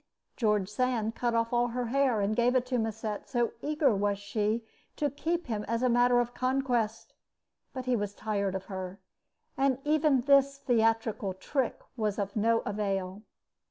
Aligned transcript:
George 0.35 0.67
Sand 0.67 1.13
cut 1.13 1.35
off 1.35 1.53
all 1.53 1.67
her 1.67 1.85
hair 1.89 2.21
and 2.21 2.35
gave 2.35 2.55
it 2.55 2.65
to 2.65 2.79
Musset, 2.79 3.29
so 3.29 3.51
eager 3.61 3.93
was 3.95 4.17
she 4.17 4.65
to 4.95 5.11
keep 5.11 5.45
him 5.45 5.63
as 5.67 5.83
a 5.83 5.89
matter 5.89 6.19
of 6.19 6.33
conquest; 6.33 7.13
but 7.71 7.85
he 7.85 7.95
was 7.95 8.15
tired 8.15 8.55
of 8.55 8.65
her, 8.65 8.99
and 9.55 9.77
even 9.85 10.21
this 10.21 10.57
theatrical 10.57 11.35
trick 11.35 11.81
was 11.97 12.17
of 12.17 12.35
no 12.35 12.61
avail. 12.65 13.21